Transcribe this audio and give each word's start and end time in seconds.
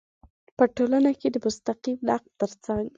په 0.57 0.63
ټولنه 0.75 1.11
کې 1.19 1.27
د 1.31 1.35
مستقیم 1.45 1.97
نقد 2.09 2.29
تر 2.41 2.51
څنګ 2.65 2.85